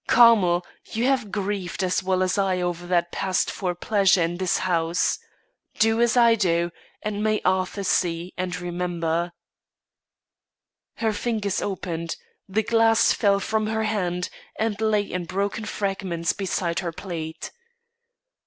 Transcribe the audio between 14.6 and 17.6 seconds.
lay in broken fragments beside her plate.